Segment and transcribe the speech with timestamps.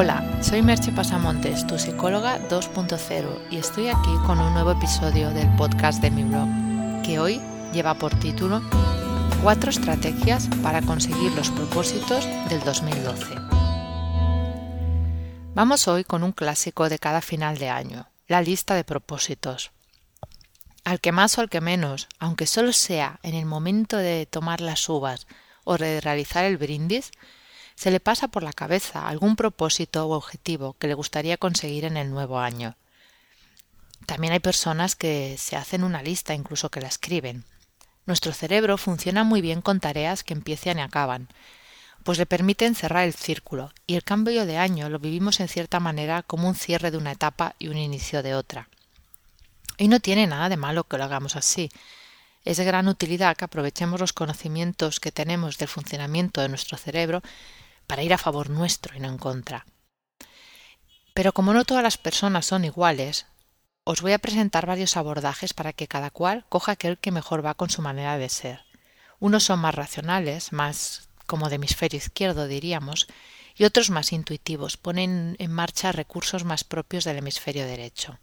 [0.00, 5.52] Hola, soy Merche Pasamontes, tu psicóloga 2.0 y estoy aquí con un nuevo episodio del
[5.56, 6.46] podcast de mi blog,
[7.04, 7.40] que hoy
[7.72, 8.62] lleva por título
[9.42, 13.24] Cuatro estrategias para conseguir los propósitos del 2012.
[15.56, 19.72] Vamos hoy con un clásico de cada final de año, la lista de propósitos.
[20.84, 24.60] Al que más o al que menos, aunque solo sea en el momento de tomar
[24.60, 25.26] las uvas
[25.64, 27.10] o de realizar el brindis,
[27.78, 31.96] se le pasa por la cabeza algún propósito o objetivo que le gustaría conseguir en
[31.96, 32.74] el nuevo año.
[34.04, 37.44] También hay personas que se hacen una lista, incluso que la escriben.
[38.04, 41.28] Nuestro cerebro funciona muy bien con tareas que empiezan y acaban,
[42.02, 45.78] pues le permiten cerrar el círculo, y el cambio de año lo vivimos en cierta
[45.78, 48.68] manera como un cierre de una etapa y un inicio de otra.
[49.76, 51.70] Y no tiene nada de malo que lo hagamos así.
[52.44, 57.22] Es de gran utilidad que aprovechemos los conocimientos que tenemos del funcionamiento de nuestro cerebro
[57.88, 59.66] para ir a favor nuestro y no en contra.
[61.14, 63.26] Pero como no todas las personas son iguales,
[63.82, 67.54] os voy a presentar varios abordajes para que cada cual coja aquel que mejor va
[67.54, 68.60] con su manera de ser.
[69.18, 73.08] Unos son más racionales, más como de hemisferio izquierdo diríamos,
[73.56, 78.18] y otros más intuitivos, ponen en marcha recursos más propios del hemisferio derecho.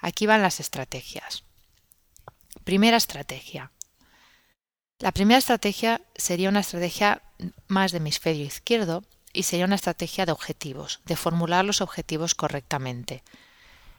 [0.00, 1.44] Aquí van las estrategias.
[2.64, 3.70] Primera estrategia.
[4.98, 7.20] La primera estrategia sería una estrategia
[7.68, 13.22] más de hemisferio izquierdo y sería una estrategia de objetivos, de formular los objetivos correctamente.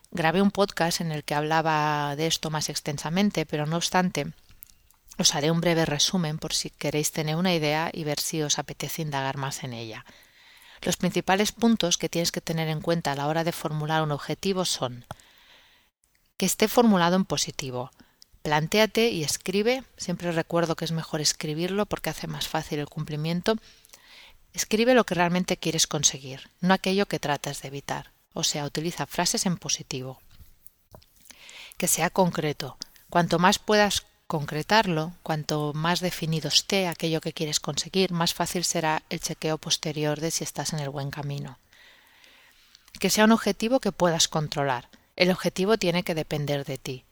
[0.09, 4.33] Grabé un podcast en el que hablaba de esto más extensamente, pero no obstante,
[5.19, 8.57] os haré un breve resumen por si queréis tener una idea y ver si os
[8.57, 10.03] apetece indagar más en ella.
[10.81, 14.11] Los principales puntos que tienes que tener en cuenta a la hora de formular un
[14.11, 15.05] objetivo son
[16.37, 17.91] que esté formulado en positivo,
[18.47, 19.83] Plantéate y escribe.
[19.97, 23.57] Siempre recuerdo que es mejor escribirlo porque hace más fácil el cumplimiento.
[24.53, 28.13] Escribe lo que realmente quieres conseguir, no aquello que tratas de evitar.
[28.33, 30.21] O sea, utiliza frases en positivo.
[31.75, 32.77] Que sea concreto.
[33.09, 39.03] Cuanto más puedas concretarlo, cuanto más definido esté aquello que quieres conseguir, más fácil será
[39.09, 41.59] el chequeo posterior de si estás en el buen camino.
[42.97, 44.87] Que sea un objetivo que puedas controlar.
[45.17, 47.03] El objetivo tiene que depender de ti.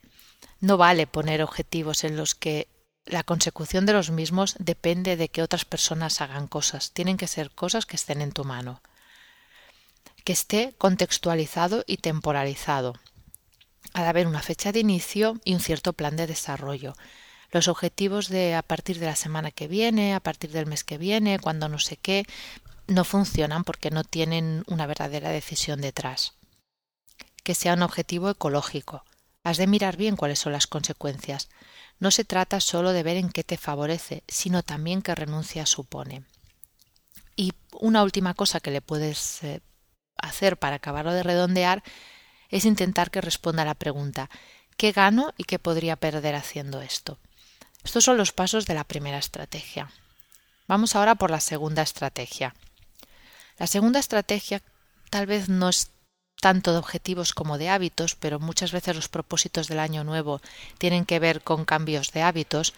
[0.66, 2.68] No vale poner objetivos en los que
[3.06, 6.90] la consecución de los mismos depende de que otras personas hagan cosas.
[6.90, 8.82] Tienen que ser cosas que estén en tu mano.
[10.24, 12.96] Que esté contextualizado y temporalizado.
[13.94, 16.96] Ha de haber una fecha de inicio y un cierto plan de desarrollo.
[17.52, 20.98] Los objetivos de a partir de la semana que viene, a partir del mes que
[20.98, 22.26] viene, cuando no sé qué,
[22.88, 26.34] no funcionan porque no tienen una verdadera decisión detrás.
[27.44, 29.06] Que sea un objetivo ecológico
[29.46, 31.50] Has de mirar bien cuáles son las consecuencias.
[32.00, 36.24] No se trata solo de ver en qué te favorece, sino también qué renuncia supone.
[37.36, 39.62] Y una última cosa que le puedes eh,
[40.18, 41.84] hacer para acabarlo de redondear
[42.50, 44.32] es intentar que responda a la pregunta
[44.78, 47.20] ¿qué gano y qué podría perder haciendo esto?
[47.84, 49.92] Estos son los pasos de la primera estrategia.
[50.68, 52.56] Vamos ahora por la segunda estrategia.
[53.60, 54.64] La segunda estrategia
[55.12, 55.92] tal vez no es
[56.40, 60.42] tanto de objetivos como de hábitos, pero muchas veces los propósitos del año nuevo
[60.78, 62.74] tienen que ver con cambios de hábitos.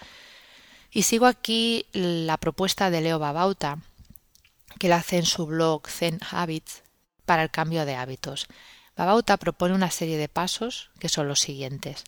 [0.92, 3.80] Y sigo aquí la propuesta de Leo Babauta,
[4.80, 6.84] que la hace en su blog Zen Habits
[7.26, 8.48] para el cambio de hábitos.
[8.96, 12.04] Babauta propone una serie de pasos que son los siguientes.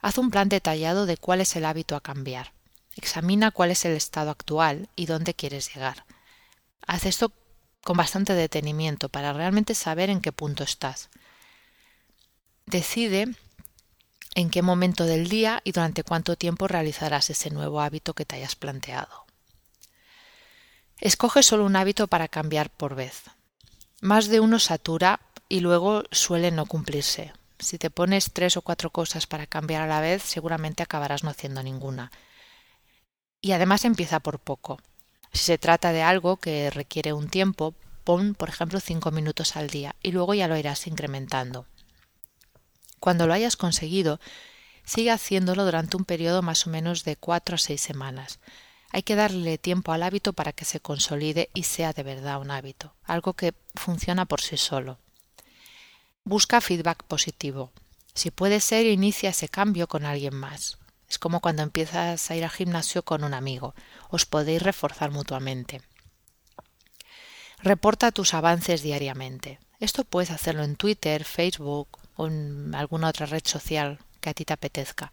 [0.00, 2.52] Haz un plan detallado de cuál es el hábito a cambiar.
[2.94, 6.04] Examina cuál es el estado actual y dónde quieres llegar.
[6.86, 7.32] Haz esto
[7.86, 11.08] con bastante detenimiento para realmente saber en qué punto estás.
[12.66, 13.28] Decide
[14.34, 18.34] en qué momento del día y durante cuánto tiempo realizarás ese nuevo hábito que te
[18.34, 19.24] hayas planteado.
[20.98, 23.22] Escoge solo un hábito para cambiar por vez.
[24.00, 27.34] Más de uno satura y luego suele no cumplirse.
[27.60, 31.30] Si te pones tres o cuatro cosas para cambiar a la vez, seguramente acabarás no
[31.30, 32.10] haciendo ninguna.
[33.40, 34.80] Y además empieza por poco.
[35.36, 37.74] Si se trata de algo que requiere un tiempo,
[38.04, 41.66] pon, por ejemplo, cinco minutos al día y luego ya lo irás incrementando.
[43.00, 44.18] Cuando lo hayas conseguido,
[44.86, 48.38] sigue haciéndolo durante un periodo más o menos de cuatro a seis semanas.
[48.92, 52.50] Hay que darle tiempo al hábito para que se consolide y sea de verdad un
[52.50, 54.98] hábito, algo que funciona por sí solo.
[56.24, 57.72] Busca feedback positivo.
[58.14, 60.78] Si puede ser, inicia ese cambio con alguien más.
[61.08, 63.74] Es como cuando empiezas a ir al gimnasio con un amigo.
[64.10, 65.82] Os podéis reforzar mutuamente.
[67.58, 69.58] Reporta tus avances diariamente.
[69.80, 74.44] Esto puedes hacerlo en Twitter, Facebook o en alguna otra red social que a ti
[74.44, 75.12] te apetezca.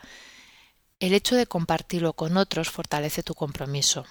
[0.99, 4.05] El hecho de compartirlo con otros fortalece tu compromiso.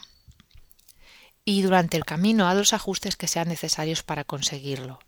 [1.45, 5.01] Y durante el camino haz los ajustes que sean necesarios para conseguirlo.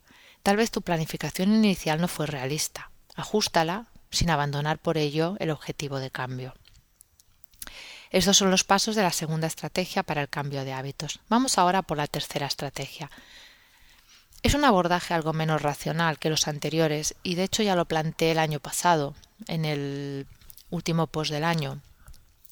[0.43, 2.91] Tal vez tu planificación inicial no fue realista.
[3.15, 6.53] Ajústala sin abandonar por ello el objetivo de cambio.
[8.11, 11.19] Estos son los pasos de la segunda estrategia para el cambio de hábitos.
[11.27, 13.09] Vamos ahora por la tercera estrategia.
[14.43, 18.31] Es un abordaje algo menos racional que los anteriores y de hecho ya lo planteé
[18.31, 19.15] el año pasado
[19.47, 20.27] en el
[20.69, 21.81] último post del año,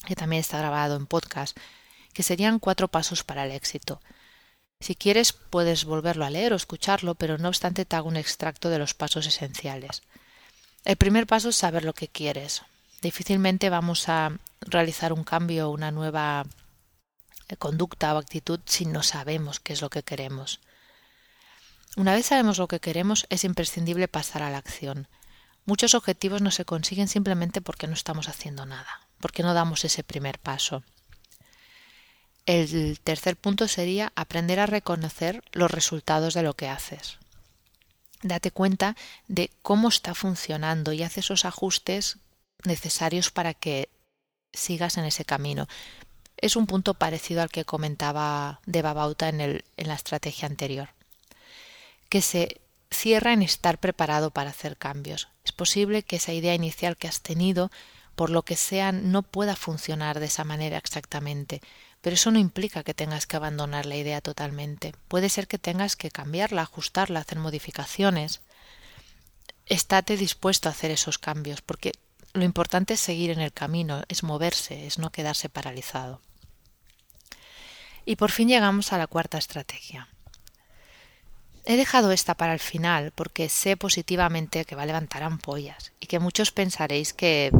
[0.04, 1.56] que también está grabado en podcast,
[2.12, 4.00] que serían cuatro pasos para el éxito.
[4.80, 8.70] Si quieres puedes volverlo a leer o escucharlo, pero no obstante te hago un extracto
[8.70, 10.02] de los pasos esenciales.
[10.84, 12.62] El primer paso es saber lo que quieres.
[13.04, 16.46] Difícilmente vamos a realizar un cambio una nueva
[17.48, 20.60] eh, conducta o actitud si no sabemos qué es lo que queremos.
[21.96, 25.06] Una vez sabemos lo que queremos, es imprescindible pasar a la acción.
[25.66, 30.02] Muchos objetivos no se consiguen simplemente porque no estamos haciendo nada, porque no damos ese
[30.02, 30.82] primer paso.
[32.46, 37.18] El tercer punto sería aprender a reconocer los resultados de lo que haces.
[38.22, 38.96] Date cuenta
[39.28, 42.16] de cómo está funcionando y haz esos ajustes
[42.64, 43.88] necesarios para que
[44.52, 45.66] sigas en ese camino.
[46.36, 50.90] Es un punto parecido al que comentaba de Babauta en, el, en la estrategia anterior,
[52.08, 55.28] que se cierra en estar preparado para hacer cambios.
[55.44, 57.70] Es posible que esa idea inicial que has tenido,
[58.14, 61.60] por lo que sea, no pueda funcionar de esa manera exactamente,
[62.00, 64.94] pero eso no implica que tengas que abandonar la idea totalmente.
[65.08, 68.42] Puede ser que tengas que cambiarla, ajustarla, hacer modificaciones.
[69.66, 71.92] Estate dispuesto a hacer esos cambios, porque
[72.34, 76.20] lo importante es seguir en el camino, es moverse, es no quedarse paralizado.
[78.04, 80.08] Y por fin llegamos a la cuarta estrategia.
[81.64, 86.06] He dejado esta para el final porque sé positivamente que va a levantar ampollas y
[86.06, 87.50] que muchos pensaréis que,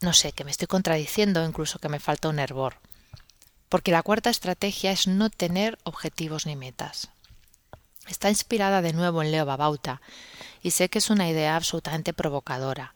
[0.00, 2.76] no sé, que me estoy contradiciendo, incluso que me falta un hervor.
[3.68, 7.10] Porque la cuarta estrategia es no tener objetivos ni metas.
[8.06, 10.00] Está inspirada de nuevo en Leo Babauta
[10.62, 12.94] y sé que es una idea absolutamente provocadora,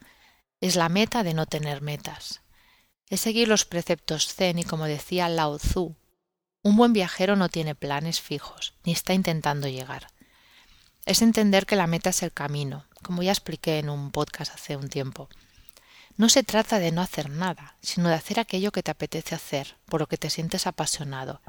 [0.61, 2.41] es la meta de no tener metas.
[3.09, 5.95] Es seguir los preceptos zen y como decía Lao Tzu,
[6.63, 10.09] un buen viajero no tiene planes fijos, ni está intentando llegar.
[11.05, 14.77] Es entender que la meta es el camino, como ya expliqué en un podcast hace
[14.77, 15.29] un tiempo.
[16.17, 19.77] No se trata de no hacer nada, sino de hacer aquello que te apetece hacer,
[19.85, 21.43] por lo que te sientes apasionado.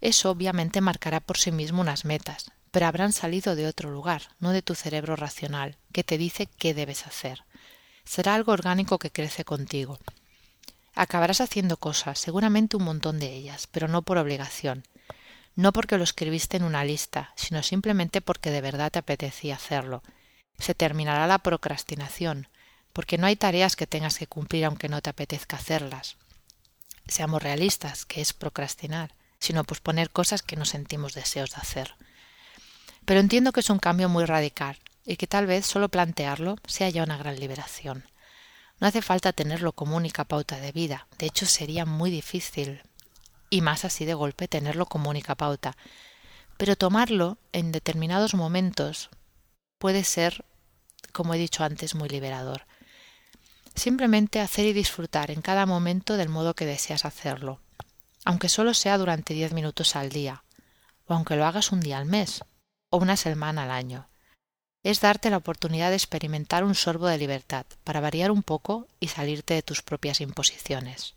[0.00, 4.52] Eso obviamente marcará por sí mismo unas metas, pero habrán salido de otro lugar, no
[4.52, 7.44] de tu cerebro racional, que te dice qué debes hacer
[8.08, 9.98] será algo orgánico que crece contigo.
[10.94, 14.84] Acabarás haciendo cosas, seguramente un montón de ellas, pero no por obligación,
[15.54, 20.02] no porque lo escribiste en una lista, sino simplemente porque de verdad te apetecía hacerlo.
[20.58, 22.48] Se terminará la procrastinación,
[22.94, 26.16] porque no hay tareas que tengas que cumplir aunque no te apetezca hacerlas.
[27.06, 31.94] Seamos realistas, que es procrastinar, sino posponer cosas que no sentimos deseos de hacer.
[33.04, 34.78] Pero entiendo que es un cambio muy radical,
[35.08, 38.04] y que tal vez solo plantearlo sea ya una gran liberación.
[38.78, 42.82] No hace falta tenerlo como única pauta de vida, de hecho sería muy difícil,
[43.48, 45.78] y más así de golpe tenerlo como única pauta,
[46.58, 49.08] pero tomarlo en determinados momentos
[49.78, 50.44] puede ser,
[51.12, 52.66] como he dicho antes, muy liberador.
[53.74, 57.62] Simplemente hacer y disfrutar en cada momento del modo que deseas hacerlo,
[58.26, 60.44] aunque solo sea durante diez minutos al día,
[61.06, 62.44] o aunque lo hagas un día al mes,
[62.90, 64.08] o una semana al año
[64.82, 69.08] es darte la oportunidad de experimentar un sorbo de libertad para variar un poco y
[69.08, 71.14] salirte de tus propias imposiciones.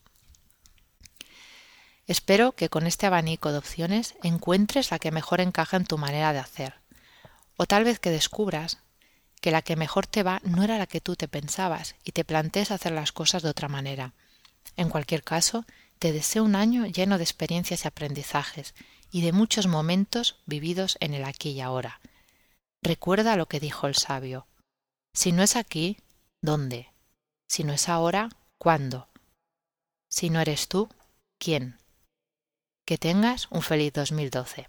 [2.07, 6.33] Espero que con este abanico de opciones encuentres la que mejor encaja en tu manera
[6.33, 6.73] de hacer,
[7.57, 8.79] o tal vez que descubras
[9.39, 12.25] que la que mejor te va no era la que tú te pensabas y te
[12.25, 14.13] plantees hacer las cosas de otra manera.
[14.77, 15.65] En cualquier caso,
[15.99, 18.73] te deseo un año lleno de experiencias y aprendizajes
[19.11, 21.99] y de muchos momentos vividos en el aquí y ahora,
[22.83, 24.47] Recuerda lo que dijo el sabio.
[25.13, 25.97] Si no es aquí,
[26.41, 26.91] ¿dónde?
[27.47, 29.07] Si no es ahora, ¿cuándo?
[30.09, 30.89] Si no eres tú,
[31.37, 31.77] ¿quién?
[32.85, 34.67] Que tengas un feliz 2012.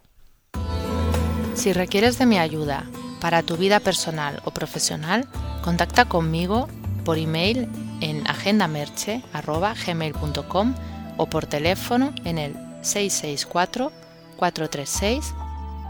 [1.54, 2.84] Si requieres de mi ayuda
[3.20, 5.26] para tu vida personal o profesional,
[5.62, 6.68] contacta conmigo
[7.06, 7.66] por email
[8.00, 10.74] en agendamerche.gmail.com
[11.16, 12.52] o por teléfono en el
[12.82, 13.90] 664
[14.36, 15.34] 436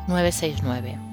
[0.07, 1.13] 969.